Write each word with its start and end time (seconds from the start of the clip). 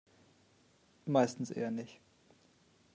Meistens 1.05 1.51
eher 1.51 1.69
nicht. 1.69 2.01